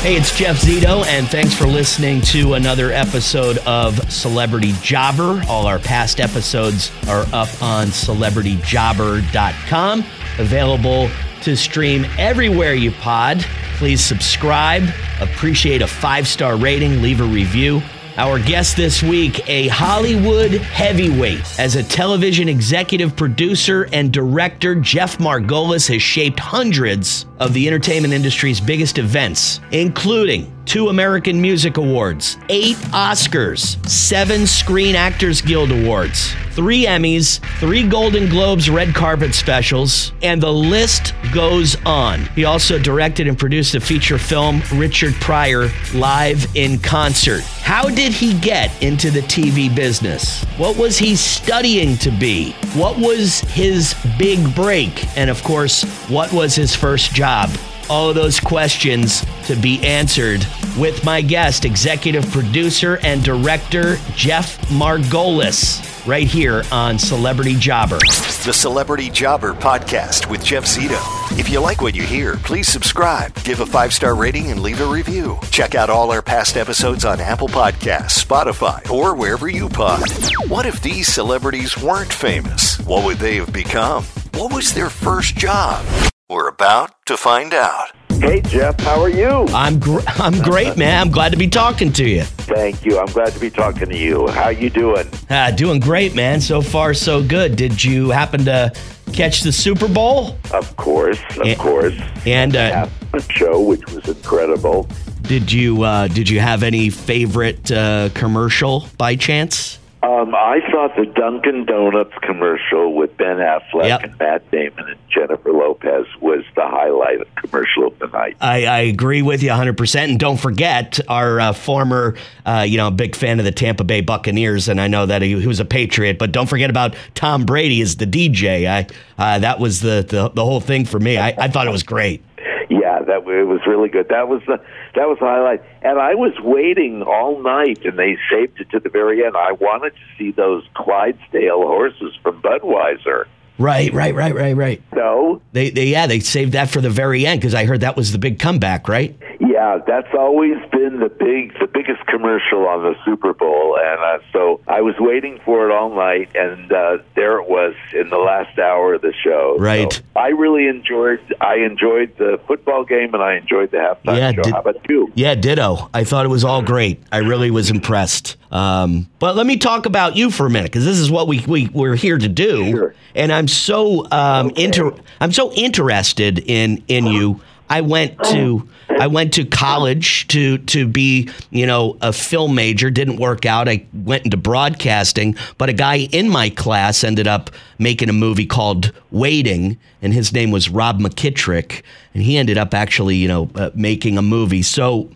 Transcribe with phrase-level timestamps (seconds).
[0.00, 5.44] Hey, it's Jeff Zito, and thanks for listening to another episode of Celebrity Jobber.
[5.48, 10.04] All our past episodes are up on celebrityjobber.com,
[10.38, 11.10] available
[11.42, 13.44] to stream everywhere you pod.
[13.76, 14.84] Please subscribe,
[15.20, 17.82] appreciate a five star rating, leave a review.
[18.18, 21.60] Our guest this week, a Hollywood heavyweight.
[21.60, 28.12] As a television executive producer and director, Jeff Margolis has shaped hundreds of the entertainment
[28.12, 36.34] industry's biggest events, including two American Music Awards, eight Oscars, seven Screen Actors Guild Awards,
[36.50, 42.20] three Emmys, three Golden Globes red carpet specials, and the list goes on.
[42.34, 47.40] He also directed and produced the feature film Richard Pryor Live in Concert.
[47.62, 50.44] How did he get into the TV business?
[50.58, 52.52] What was he studying to be?
[52.74, 55.16] What was his big break?
[55.16, 57.48] And of course, what was his first job?
[57.88, 60.46] All those questions to be answered
[60.78, 67.98] with my guest, executive producer and director Jeff Margolis, right here on Celebrity Jobber.
[68.44, 70.98] The Celebrity Jobber Podcast with Jeff Zito.
[71.38, 74.80] If you like what you hear, please subscribe, give a five star rating, and leave
[74.80, 75.38] a review.
[75.50, 80.02] Check out all our past episodes on Apple Podcasts, Spotify, or wherever you pod.
[80.48, 82.78] What if these celebrities weren't famous?
[82.80, 84.04] What would they have become?
[84.34, 85.84] What was their first job?
[86.30, 87.88] We're about to find out.
[88.20, 89.46] Hey Jeff, how are you?
[89.50, 91.00] I'm gr- I'm great, man.
[91.00, 92.22] I'm glad to be talking to you.
[92.22, 92.98] Thank you.
[92.98, 94.26] I'm glad to be talking to you.
[94.28, 95.06] How you doing?
[95.30, 96.40] Ah, doing great, man.
[96.40, 97.54] So far, so good.
[97.56, 98.72] Did you happen to
[99.12, 100.36] catch the Super Bowl?
[100.52, 101.94] Of course, of And- course.
[102.26, 104.88] And uh, the show, which was incredible.
[105.22, 109.77] did you uh, did you have any favorite uh, commercial by chance?
[110.00, 114.02] Um, I thought the Dunkin' Donuts commercial with Ben Affleck Yep.
[114.04, 118.36] and Matt Damon and Jennifer Lopez was the highlight of commercial of the night.
[118.40, 119.96] I, I agree with you 100%.
[120.04, 122.14] And don't forget, our uh, former,
[122.46, 125.40] uh, you know, big fan of the Tampa Bay Buccaneers, and I know that he,
[125.40, 128.68] he was a Patriot, but don't forget about Tom Brady as the DJ.
[128.68, 128.86] I
[129.18, 131.18] uh, That was the, the, the whole thing for me.
[131.18, 132.22] I, I thought it was great.
[132.70, 134.08] Yeah, that it was really good.
[134.10, 134.60] That was the
[134.94, 135.62] that was the highlight.
[135.82, 139.36] And I was waiting all night, and they saved it to the very end.
[139.36, 143.24] I wanted to see those Clydesdale horses from Budweiser.
[143.58, 144.82] Right, right, right, right, right.
[144.94, 147.96] No, They, they yeah, they saved that for the very end because I heard that
[147.96, 149.16] was the big comeback, right?
[149.58, 154.18] Yeah, that's always been the big, the biggest commercial on the Super Bowl, and uh,
[154.32, 158.18] so I was waiting for it all night, and uh, there it was in the
[158.18, 159.56] last hour of the show.
[159.58, 159.92] Right.
[159.92, 161.18] So I really enjoyed.
[161.40, 164.42] I enjoyed the football game, and I enjoyed the halftime Yeah, show.
[164.42, 165.10] did- How about you?
[165.16, 165.90] Yeah, ditto.
[165.92, 167.02] I thought it was all great.
[167.10, 168.36] I really was impressed.
[168.52, 171.44] Um, but let me talk about you for a minute because this is what we,
[171.48, 172.70] we we're here to do.
[172.70, 172.94] Sure.
[173.16, 174.64] And I'm so um, Okay.
[174.66, 177.40] inter I'm so interested in in you.
[177.70, 178.68] I went to
[178.98, 182.90] I went to college to to be you know a film major.
[182.90, 183.68] Didn't work out.
[183.68, 188.46] I went into broadcasting, but a guy in my class ended up making a movie
[188.46, 191.82] called Waiting, and his name was Rob McKittrick,
[192.14, 194.62] and he ended up actually you know uh, making a movie.
[194.62, 195.10] So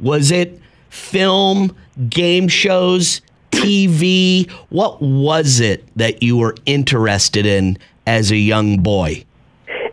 [0.00, 1.76] was it film,
[2.08, 3.20] game shows,
[3.50, 4.50] TV?
[4.70, 9.24] What was it that you were interested in as a young boy?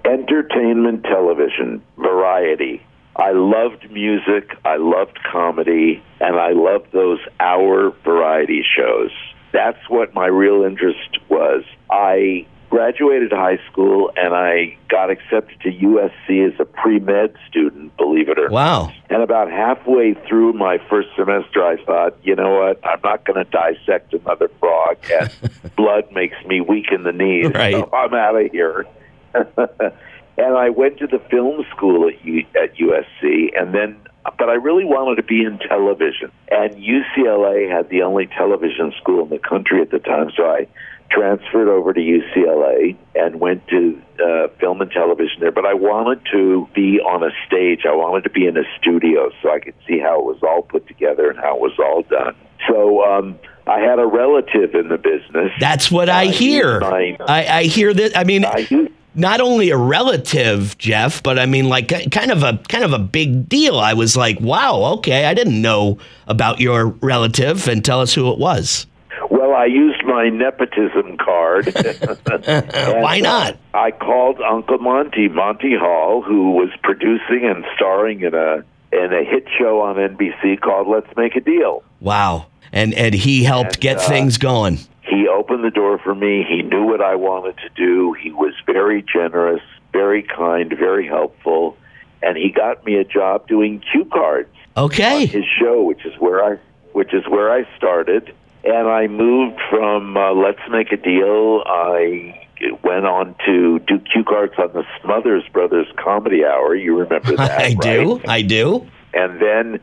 [0.06, 1.82] Entertainment television,
[2.25, 2.81] variety.
[3.16, 9.12] I loved music, I loved comedy, and I loved those hour variety shows.
[9.53, 11.64] That's what my real interest was.
[11.90, 17.96] I graduated high school and I got accepted to USC as a pre med student,
[17.96, 18.52] believe it or not.
[18.52, 18.91] Wow.
[19.09, 22.85] And about halfway through my first semester, I thought, you know what?
[22.85, 25.32] I'm not going to dissect another frog, and
[25.78, 27.52] blood makes me weak in the knees.
[27.53, 27.76] Right.
[27.76, 28.85] So I'm out of here.
[30.37, 33.97] and I went to the film school at, U- at USC, and then,
[34.37, 36.32] but I really wanted to be in television.
[36.52, 40.67] And UCLA had the only television school in the country at the time, so I
[41.11, 45.52] transferred over to UCLA and went to uh, film and television there.
[45.52, 47.82] But I wanted to be on a stage.
[47.87, 50.64] I wanted to be in a studio so I could see how it was all
[50.64, 52.35] put together and how it was all done.
[52.67, 53.37] So um,
[53.67, 55.52] I had a relative in the business.
[55.59, 56.84] That's what I Uh, hear.
[56.84, 58.17] I- I, I hear that.
[58.17, 58.67] I mean, I
[59.16, 63.00] not only a relative, Jeff, but I mean like kind of a kind of a
[63.00, 63.79] big deal.
[63.79, 65.97] I was like, wow, okay, I didn't know
[66.28, 68.85] about your relative, and tell us who it was.
[69.32, 71.66] Well, I used my nepotism card.
[71.73, 73.53] Why not?
[73.53, 79.14] uh, I called Uncle Monty, Monty Hall, who was producing and starring in a in
[79.14, 81.84] a hit show on NBC called Let's Make a Deal.
[82.00, 84.79] Wow, and and he helped And, get uh, things going.
[85.07, 86.46] He opened the door for me.
[86.47, 88.13] He knew what I wanted to do.
[88.13, 89.61] He was very generous,
[89.91, 91.78] very kind, very helpful,
[92.22, 94.49] and he got me a job doing cue cards.
[94.78, 96.57] Okay, his show, which is where I
[96.93, 98.34] which is where I started.
[98.63, 101.61] And I moved from uh, Let's Make a Deal.
[101.67, 102.47] I
[102.84, 106.75] went on to do cue cards on the Smothers Brothers Comedy Hour.
[106.75, 107.61] You remember that?
[107.61, 108.22] I do.
[108.28, 108.87] I do.
[109.13, 109.79] And then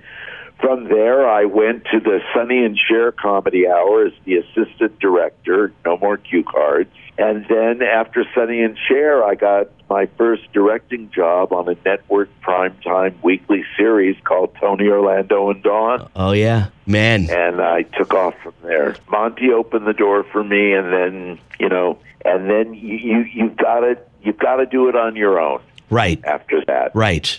[0.62, 5.72] from there, I went to the Sonny and Cher Comedy Hour as the assistant director.
[5.84, 6.88] No more cue cards.
[7.18, 12.30] And then after Sonny and Cher, I got my first directing job on a network
[12.40, 16.08] primetime weekly series called Tony Orlando and Dawn.
[16.16, 17.28] Oh yeah, man.
[17.28, 18.96] And I took off from there.
[19.10, 23.56] Monty opened the door for me, and then you know, and then you you you've
[23.56, 25.60] got to you've got to do it on your own
[25.90, 26.92] Right, after that.
[26.94, 27.38] right.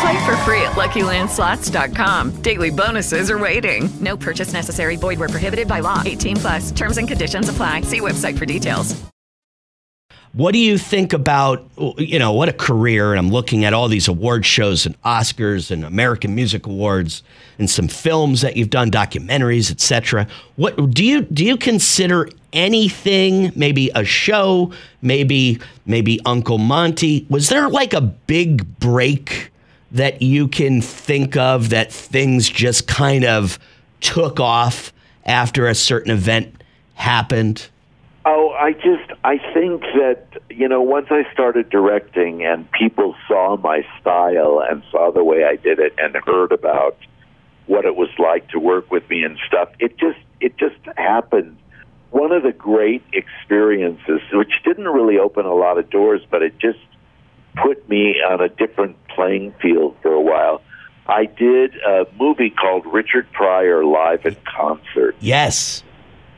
[0.00, 2.42] Play for free at LuckyLandSlots.com.
[2.42, 3.90] Daily bonuses are waiting.
[4.00, 4.96] No purchase necessary.
[4.96, 6.02] Void were prohibited by law.
[6.04, 6.70] 18 plus.
[6.70, 7.82] Terms and conditions apply.
[7.82, 9.00] See website for details.
[10.32, 11.68] What do you think about
[11.98, 13.10] you know what a career?
[13.10, 17.24] And I'm looking at all these award shows and Oscars and American Music Awards
[17.58, 20.28] and some films that you've done, documentaries, etc.
[20.54, 21.44] What do you do?
[21.44, 23.50] You consider anything?
[23.56, 24.72] Maybe a show?
[25.02, 27.26] Maybe maybe Uncle Monty?
[27.28, 29.49] Was there like a big break
[29.92, 33.58] that you can think of that things just kind of
[34.00, 34.92] took off
[35.24, 36.62] after a certain event
[36.94, 37.68] happened?
[38.24, 43.56] Oh, I just I think that you know once I started directing and people saw
[43.56, 46.96] my style and saw the way I did it and heard about
[47.66, 51.56] what it was like to work with me and stuff, it just it just happened.
[52.10, 56.58] One of the great experiences, which didn't really open a lot of doors, but it
[56.58, 56.80] just
[57.56, 60.62] put me on a different playing field for a while.
[61.06, 65.82] I did a movie called Richard Pryor Live in Concert Yes.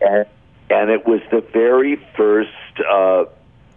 [0.01, 0.27] and,
[0.71, 2.51] and it was the very first
[2.91, 3.25] uh,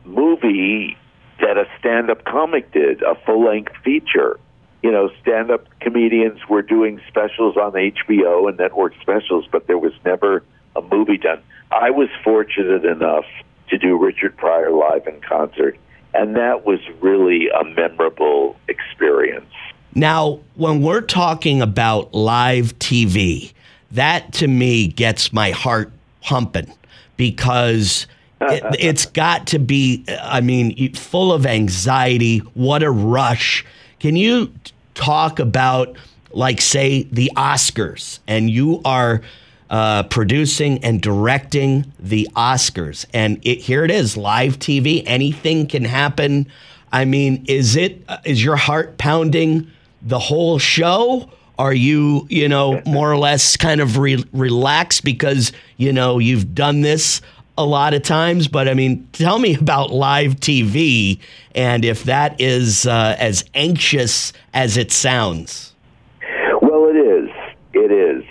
[0.06, 0.98] movie
[1.42, 4.40] that a stand-up comic did, a full-length feature.
[4.84, 9.94] You know, stand-up comedians were doing specials on HBO and network specials, but there was
[10.06, 10.44] never
[10.76, 11.42] a movie done.
[11.72, 13.26] I was fortunate enough
[13.70, 15.78] to do Richard Pryor live in concert,
[16.16, 19.46] and that was really a memorable experience.
[19.94, 23.54] Now, when we're talking about live TV,
[23.92, 25.92] that to me gets my heart
[26.22, 26.74] pumping
[27.18, 28.08] because
[28.42, 32.40] it, it's got to be, I mean, full of anxiety.
[32.56, 33.66] What a rush.
[34.00, 34.54] Can you
[34.94, 35.96] talk about,
[36.32, 39.22] like, say, the Oscars, and you are
[39.70, 45.04] uh, producing and directing the Oscars, and it, here it is, live TV.
[45.06, 46.48] Anything can happen.
[46.92, 51.30] I mean, is it uh, is your heart pounding the whole show?
[51.58, 56.54] Are you, you know, more or less kind of re- relaxed because you know you've
[56.54, 57.22] done this
[57.58, 58.48] a lot of times?
[58.48, 61.20] But I mean, tell me about live TV
[61.56, 65.74] and if that is uh, as anxious as it sounds.
[66.62, 67.30] Well, it is.
[67.74, 68.24] It is.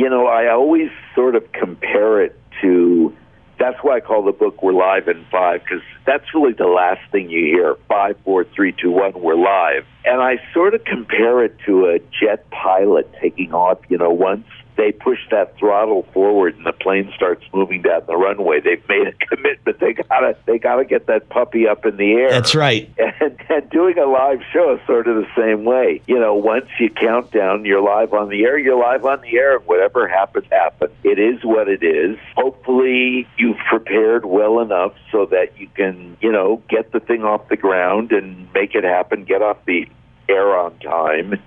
[0.00, 3.14] You know, I always sort of compare it to.
[3.58, 7.02] That's why I call the book "We're Live in Five because that's really the last
[7.12, 7.76] thing you hear.
[7.86, 9.12] Five, four, three, two, one.
[9.20, 13.76] We're live, and I sort of compare it to a jet pilot taking off.
[13.90, 14.46] You know, once
[14.76, 19.06] they push that throttle forward and the plane starts moving down the runway, they've made
[19.06, 19.78] a commitment.
[19.80, 22.30] They gotta, they gotta get that puppy up in the air.
[22.30, 22.90] That's right.
[23.20, 26.00] And, and doing a live show is sort of the same way.
[26.06, 29.36] You know, once you count down, you're live on the air, you're live on the
[29.36, 30.92] air, and whatever happens, happens.
[31.04, 32.18] It is what it is.
[32.36, 37.48] Hopefully, you've prepared well enough so that you can, you know, get the thing off
[37.48, 39.86] the ground and make it happen, get off the
[40.28, 41.40] air on time.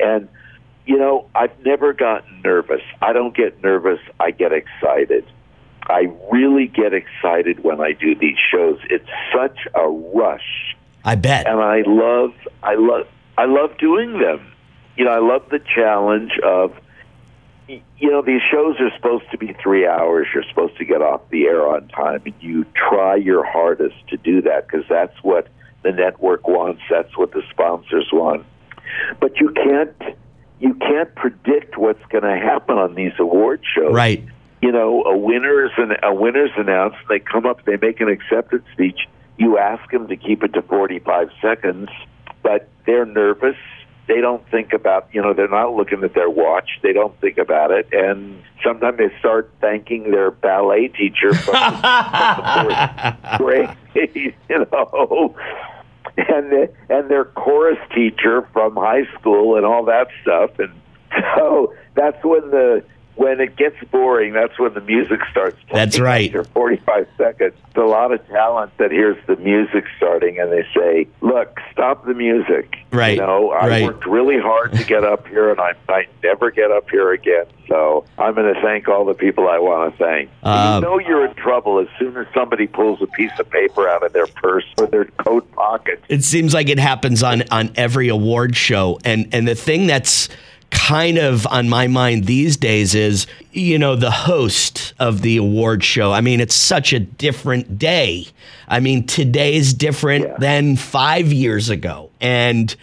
[0.00, 0.28] And,
[0.88, 2.80] you know, I've never gotten nervous.
[3.02, 5.30] I don't get nervous, I get excited.
[5.82, 8.78] I really get excited when I do these shows.
[8.88, 11.46] It's such a rush I bet.
[11.46, 14.50] and I love I love I love doing them.
[14.96, 16.74] You know, I love the challenge of
[17.68, 20.26] you know, these shows are supposed to be three hours.
[20.32, 24.16] You're supposed to get off the air on time, and you try your hardest to
[24.16, 25.48] do that because that's what
[25.82, 26.80] the network wants.
[26.88, 28.46] That's what the sponsors want.
[29.20, 30.16] But you can't
[30.60, 33.94] you can't predict what's going to happen on these award shows.
[33.94, 34.24] Right.
[34.60, 36.98] You know, a winner's an, a winner's announced.
[37.08, 39.08] They come up, they make an acceptance speech.
[39.36, 41.90] You ask them to keep it to 45 seconds,
[42.42, 43.56] but they're nervous.
[44.08, 46.80] They don't think about, you know, they're not looking at their watch.
[46.82, 47.92] They don't think about it.
[47.92, 55.36] And sometimes they start thanking their ballet teacher from the fourth grade, you know,
[56.28, 60.50] and, the, and their chorus teacher from high school and all that stuff.
[60.58, 60.72] And
[61.36, 62.84] so that's when the
[63.18, 65.56] when it gets boring, that's when the music starts.
[65.66, 66.28] Playing That's right.
[66.28, 70.64] After 45 seconds, It's a lot of talent that hears the music starting and they
[70.72, 73.84] say, "Look, stop the music." Right, You know, I right.
[73.84, 77.46] worked really hard to get up here, and I might never get up here again.
[77.66, 80.30] So I'm going to thank all the people I want to thank.
[80.44, 83.88] Um, you know, you're in trouble as soon as somebody pulls a piece of paper
[83.88, 86.02] out of their purse or their coat pocket.
[86.08, 90.28] It seems like it happens on on every award show, and and the thing that's
[90.70, 95.82] kind of on my mind these days is you know the host of the award
[95.82, 98.26] show i mean it's such a different day
[98.68, 100.36] i mean today's different Yeah.
[100.38, 102.74] than 5 years ago and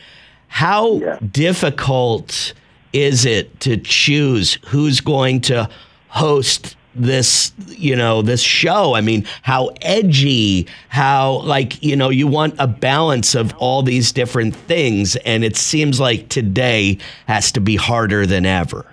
[0.48, 1.20] how Yeah.
[1.32, 2.54] difficult
[2.94, 5.70] is it to choose who's going to
[6.08, 12.28] host this you know this show i mean how edgy how like you know you
[12.28, 16.98] want a balance of all these different things and it seems like today
[17.28, 18.86] has to be harder than ever.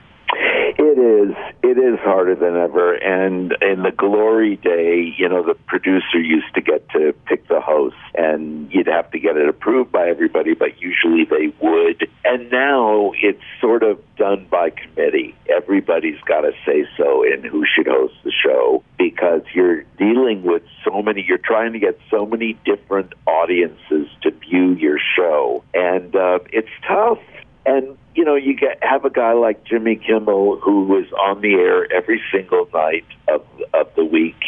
[1.63, 2.95] It is harder than ever.
[2.95, 7.61] And in the glory day, you know, the producer used to get to pick the
[7.61, 12.09] host, and you'd have to get it approved by everybody, but usually they would.
[12.25, 15.37] And now it's sort of done by committee.
[15.49, 20.63] Everybody's got to say so in who should host the show because you're dealing with
[20.85, 25.63] so many, you're trying to get so many different audiences to view your show.
[25.75, 27.21] And uh, it's tough.
[27.65, 31.55] And you know, you get have a guy like Jimmy Kimmel who was on the
[31.55, 34.41] air every single night of of the week,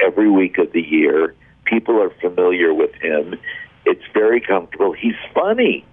[0.00, 1.34] every week of the year.
[1.64, 3.34] People are familiar with him.
[3.84, 4.92] It's very comfortable.
[4.92, 5.84] He's funny.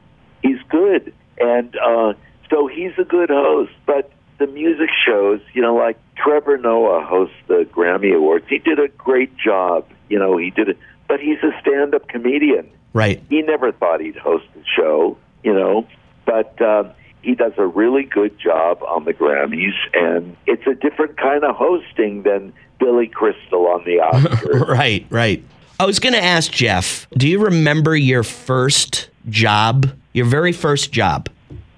[0.43, 2.13] He's good, and uh,
[2.51, 3.71] so he's a good host.
[3.87, 8.45] But the music shows, you know, like Trevor Noah hosts the Grammy Awards.
[8.47, 9.87] He did a great job.
[10.07, 14.15] You know, he did it, but he's a stand-up comedian right he never thought he'd
[14.15, 15.87] host the show, you know,
[16.29, 16.91] but um,
[17.23, 21.55] he does a really good job on the Grammys, and it's a different kind of
[21.55, 24.67] hosting than Billy Crystal on the Oscars.
[24.67, 25.43] right right.
[25.79, 30.91] I was going to ask jeff do you remember your first job your very first
[30.91, 31.29] job?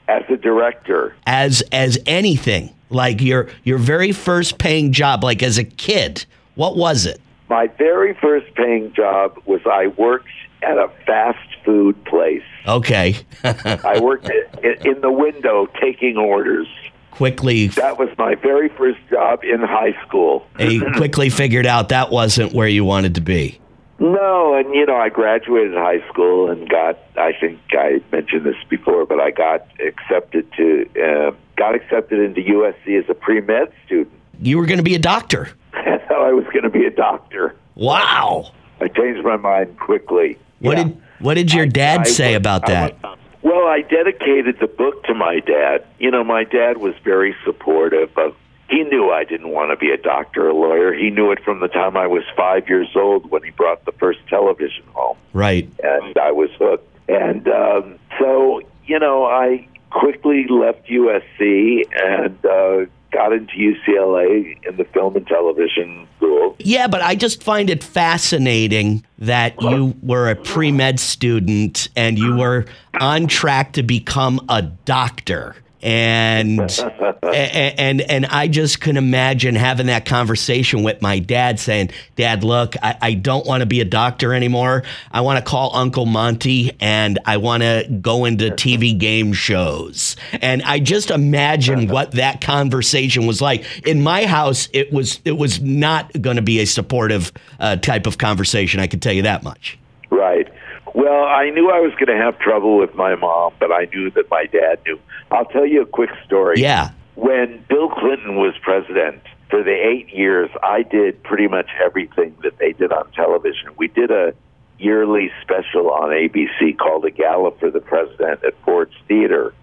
[0.07, 5.57] As a director, as as anything like your your very first paying job like as
[5.57, 7.21] a kid what was it?
[7.49, 10.27] My very first paying job was I worked
[10.61, 12.43] at a fast food place.
[12.67, 14.29] okay I worked
[14.63, 16.67] in, the window taking orders.
[17.11, 20.45] quickly That was my very first job in high school.
[20.57, 23.59] he quickly figured out that wasn't where you wanted to be
[23.99, 26.97] No, and you know, I graduated high school and got.
[27.17, 32.41] I think I mentioned this before, but I got accepted to uh, got accepted into
[32.41, 34.11] USC as a pre med student.
[34.41, 36.89] you were going to be a doctor I thought I was going to be a
[36.91, 37.55] doctor.
[37.75, 40.39] wow I changed my mind quickly.
[40.61, 40.83] What Yeah.
[40.85, 44.67] did what did your dad I say went- about that went- well, I dedicated the
[44.67, 45.83] book to my dad.
[45.99, 48.35] You know, my dad was very supportive of.
[48.69, 50.93] He knew I didn't want to be a doctor or a lawyer.
[50.93, 53.91] He knew it from the time I was five years old when he brought the
[53.93, 55.17] first television home.
[55.33, 56.87] right and I was hooked.
[57.09, 64.77] And um, so, you know, I quickly left USC and uh, got into UCLA in
[64.77, 66.55] the film and television school.
[66.59, 72.17] Yeah, but I just find it fascinating that you were a pre med student and
[72.17, 72.65] you were
[72.99, 75.55] on track to become a doctor.
[75.83, 76.59] And,
[77.23, 82.43] and and and I just can imagine having that conversation with my dad, saying, "Dad,
[82.43, 84.83] look, I, I don't want to be a doctor anymore.
[85.11, 90.15] I want to call Uncle Monty, and I want to go into TV game shows."
[90.33, 93.65] And I just imagine what that conversation was like.
[93.87, 98.05] In my house, it was it was not going to be a supportive uh, type
[98.05, 98.79] of conversation.
[98.79, 99.77] I can tell you that much.
[100.09, 100.47] Right.
[100.93, 104.11] Well, I knew I was going to have trouble with my mom, but I knew
[104.11, 104.99] that my dad knew.
[105.31, 106.61] I'll tell you a quick story.
[106.61, 106.91] Yeah.
[107.15, 109.21] When Bill Clinton was president,
[109.51, 113.69] for the eight years, I did pretty much everything that they did on television.
[113.77, 114.33] We did a
[114.79, 119.53] yearly special on ABC called A Gala for the President at Ford's Theater.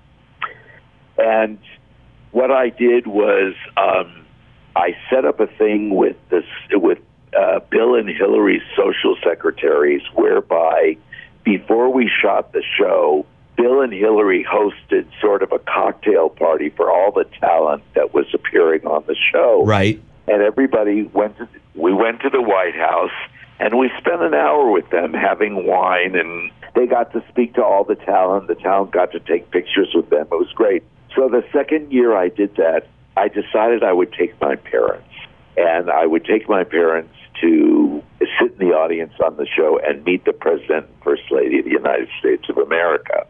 [1.16, 1.58] And
[2.30, 4.26] what I did was um,
[4.76, 6.98] I set up a thing with this with
[7.36, 10.98] uh, Bill and Hillary's social secretaries, whereby
[11.48, 13.24] before we shot the show,
[13.56, 18.26] Bill and Hillary hosted sort of a cocktail party for all the talent that was
[18.34, 19.64] appearing on the show.
[19.64, 19.98] Right.
[20.26, 23.16] And everybody went to we went to the White House
[23.58, 27.64] and we spent an hour with them having wine and they got to speak to
[27.64, 28.46] all the talent.
[28.48, 30.26] The talent got to take pictures with them.
[30.30, 30.82] It was great.
[31.16, 35.08] So the second year I did that, I decided I would take my parents
[35.58, 38.02] and I would take my parents to
[38.40, 41.64] sit in the audience on the show and meet the president and first lady of
[41.64, 43.26] the United States of America.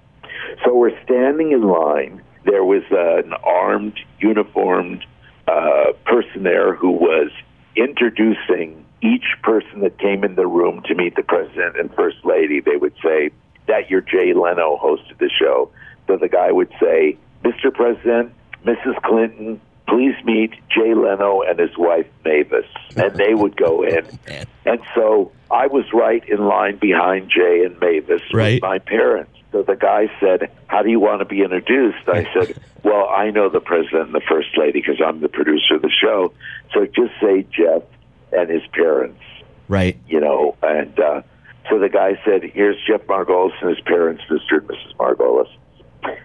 [0.65, 2.23] So we're standing in line.
[2.45, 5.05] There was uh, an armed, uniformed
[5.47, 7.31] uh, person there who was
[7.77, 12.61] introducing each person that came in the room to meet the president and first lady.
[12.61, 13.31] They would say,
[13.67, 15.71] That your Jay Leno hosted the show.
[16.07, 17.73] So the guy would say, Mr.
[17.73, 18.33] President,
[18.65, 19.01] Mrs.
[19.03, 22.67] Clinton, please meet Jay Leno and his wife Mavis.
[22.97, 24.07] And they would go in.
[24.67, 28.57] And so I was right in line behind Jay and Mavis Right.
[28.57, 29.33] with my parents.
[29.51, 32.07] So the guy said, How do you want to be introduced?
[32.07, 35.77] I said, Well, I know the president and the first lady because I'm the producer
[35.77, 36.35] of the show.
[36.75, 37.83] So just say Jeff
[38.31, 39.23] and his parents,
[39.69, 39.97] Right.
[40.07, 40.55] you know.
[40.63, 41.23] And uh,
[41.71, 44.59] so the guy said, Here's Jeff Margolis and his parents, Mr.
[44.59, 44.97] and Mrs.
[44.97, 45.49] Margolis.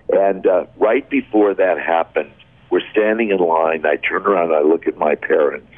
[0.09, 2.33] And uh, right before that happened,
[2.73, 3.85] we're standing in line.
[3.85, 5.71] I turn around and I look at my parents,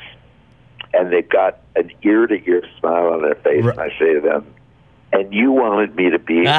[0.94, 3.66] and they've got an ear to ear smile on their face.
[3.66, 4.48] And I say to them,
[5.12, 6.48] And you wanted me to be.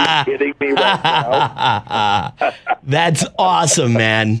[0.00, 2.52] You kidding me right now?
[2.82, 4.40] That's awesome, man.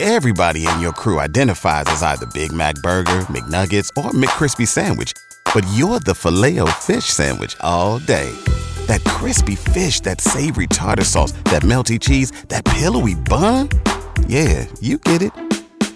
[0.00, 5.12] Everybody in your crew identifies as either Big Mac Burger, McNuggets, or McCrispy Sandwich.
[5.52, 8.32] But you're the Filet-O-Fish Sandwich all day.
[8.90, 13.68] That crispy fish, that savory tartar sauce, that melty cheese, that pillowy bun.
[14.26, 15.30] Yeah, you get it.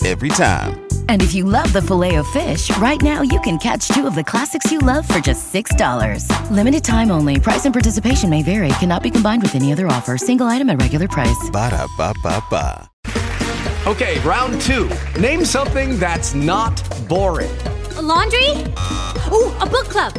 [0.07, 0.87] Every time.
[1.09, 4.15] And if you love the filet of fish, right now you can catch two of
[4.15, 6.29] the classics you love for just $6.
[6.53, 7.41] Limited time only.
[7.41, 8.69] Price and participation may vary.
[8.79, 10.17] Cannot be combined with any other offer.
[10.17, 11.51] Single item at regular price.
[11.51, 12.91] Ba-da-ba-ba-ba.
[13.89, 14.89] Okay, round two.
[15.19, 17.51] Name something that's not boring.
[17.97, 18.51] A laundry?
[19.33, 20.15] Ooh, a book club.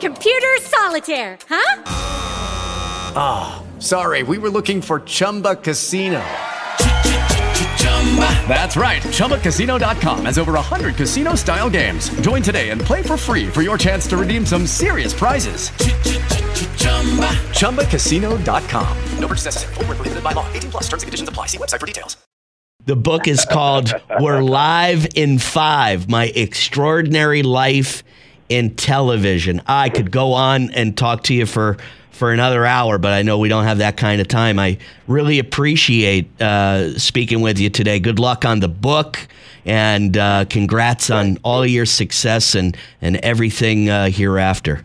[0.00, 1.82] Computer solitaire, huh?
[3.14, 6.22] Ah, sorry, we were looking for Chumba Casino.
[8.48, 9.02] That's right.
[9.02, 12.08] ChumbaCasino.com has over 100 casino style games.
[12.22, 15.68] Join today and play for free for your chance to redeem some serious prizes.
[17.58, 18.96] ChumbaCasino.com.
[19.18, 19.74] No purchase necessary.
[19.74, 20.50] Void where prohibited by law.
[20.54, 21.46] 18 plus terms and conditions apply.
[21.46, 22.16] See website for details.
[22.86, 28.02] The book is called We're Live in Five My Extraordinary Life
[28.50, 29.62] in Television.
[29.66, 31.78] I could go on and talk to you for,
[32.10, 34.58] for another hour, but I know we don't have that kind of time.
[34.58, 38.00] I really appreciate uh, speaking with you today.
[38.00, 39.26] Good luck on the book
[39.64, 44.84] and uh, congrats on all your success and, and everything uh, hereafter.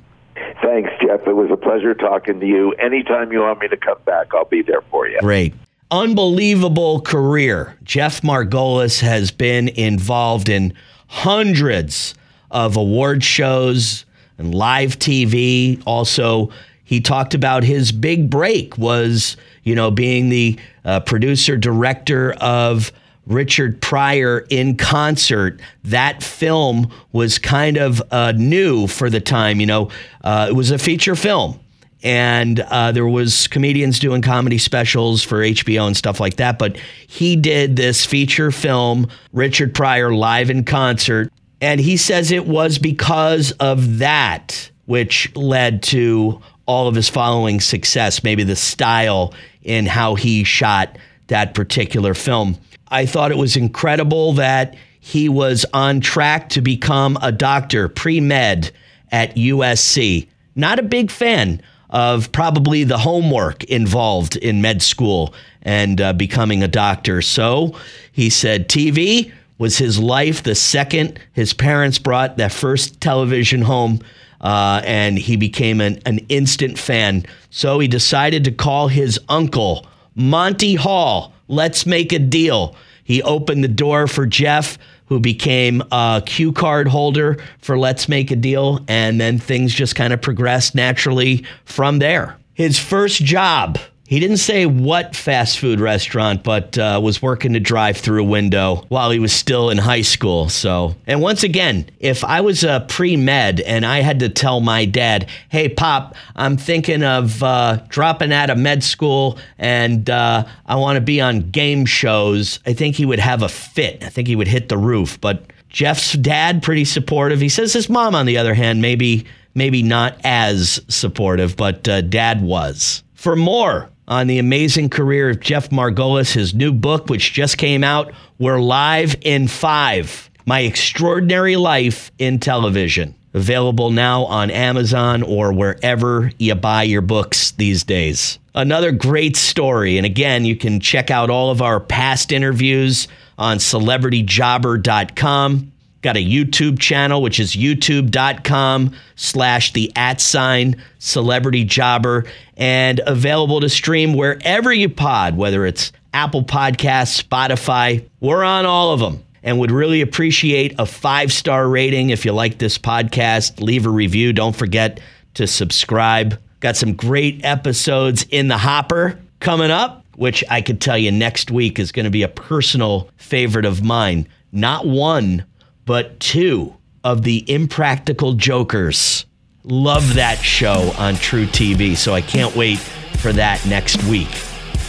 [0.61, 1.21] Thanks, Jeff.
[1.25, 2.71] It was a pleasure talking to you.
[2.73, 5.19] Anytime you want me to come back, I'll be there for you.
[5.21, 5.55] Great.
[5.89, 7.77] Unbelievable career.
[7.83, 10.73] Jeff Margolis has been involved in
[11.07, 12.13] hundreds
[12.55, 14.05] of award shows
[14.37, 15.83] and live TV.
[15.85, 16.49] Also,
[16.85, 22.93] he talked about his big break was, you know, being the uh, producer director of
[23.27, 25.59] Richard Pryor in concert.
[25.83, 29.59] That film was kind of uh, new for the time.
[29.59, 29.89] You know,
[30.23, 31.59] uh, it was a feature film
[32.05, 36.59] and uh, there was comedians doing comedy specials for HBO and stuff like that.
[36.59, 41.33] But he did this feature film, Richard Pryor live in concert,
[41.65, 47.59] and he says it was because of that which led to all of his following
[47.59, 48.23] success.
[48.23, 52.59] Maybe the style in how he shot that particular film.
[52.89, 58.19] I thought it was incredible that he was on track to become a doctor pre
[58.19, 58.69] med
[59.11, 60.27] at USC.
[60.53, 66.61] Not a big fan of probably the homework involved in med school and uh, becoming
[66.61, 67.23] a doctor.
[67.23, 67.75] So
[68.11, 73.99] he said TV was his life the second his parents brought that first television home.
[74.41, 77.25] Uh, and he became an, an instant fan.
[77.49, 81.33] So he decided to call his uncle, Monty Hall.
[81.47, 82.75] Let's make a deal.
[83.03, 88.29] He opened the door for Jeff, who became a cue card holder for Let's Make
[88.29, 88.83] a Deal.
[88.87, 92.37] And then things just kind of progressed naturally from there.
[92.53, 97.59] His first job He didn't say what fast food restaurant, but uh, was working to
[97.59, 100.47] drive through window while he was still in high school.
[100.47, 104.59] So, and once again, if I was a pre med and I had to tell
[104.59, 110.45] my dad, "Hey, pop, I'm thinking of uh, dropping out of med school and uh,
[110.67, 114.03] I want to be on game shows," I think he would have a fit.
[114.03, 115.19] I think he would hit the roof.
[115.19, 117.41] But Jeff's dad, pretty supportive.
[117.41, 122.01] He says his mom, on the other hand, maybe maybe not as supportive, but uh,
[122.01, 123.01] dad was.
[123.15, 127.83] For more on the amazing career of Jeff Margolis, his new book, which just came
[127.83, 133.15] out, We're Live in Five My Extraordinary Life in Television.
[133.33, 138.39] Available now on Amazon or wherever you buy your books these days.
[138.53, 139.97] Another great story.
[139.97, 145.71] And again, you can check out all of our past interviews on celebrityjobber.com.
[146.05, 152.25] Got a YouTube channel, which is youtube.com slash the at sign celebrity jobber
[152.57, 158.07] and available to stream wherever you pod, whether it's Apple Podcasts, Spotify.
[158.19, 162.33] We're on all of them and would really appreciate a five star rating if you
[162.33, 163.59] like this podcast.
[163.59, 164.31] Leave a review.
[164.31, 164.99] Don't forget
[165.33, 166.39] to subscribe.
[166.59, 171.49] Got some great episodes in the hopper coming up, which I could tell you next
[171.49, 174.27] week is going to be a personal favorite of mine.
[174.51, 175.43] Not one,
[175.85, 179.25] but two of the Impractical Jokers.
[179.63, 184.29] Love that show on truTV, so I can't wait for that next week.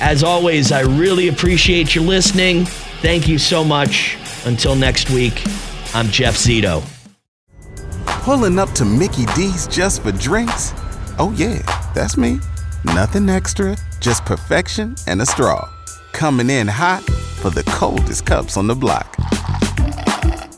[0.01, 2.67] As always, I really appreciate you listening.
[3.01, 4.17] Thank you so much.
[4.45, 5.43] Until next week,
[5.95, 6.85] I'm Jeff Zito.
[8.07, 10.73] Pulling up to Mickey D's just for drinks?
[11.19, 11.63] Oh, yeah,
[11.95, 12.39] that's me.
[12.85, 15.69] Nothing extra, just perfection and a straw.
[16.13, 17.03] Coming in hot
[17.41, 19.17] for the coldest cups on the block.